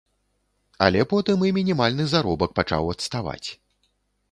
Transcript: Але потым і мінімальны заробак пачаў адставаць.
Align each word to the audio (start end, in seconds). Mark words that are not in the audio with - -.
Але 0.85 1.01
потым 1.11 1.43
і 1.51 1.51
мінімальны 1.59 2.03
заробак 2.15 2.57
пачаў 2.63 2.91
адставаць. 2.97 3.49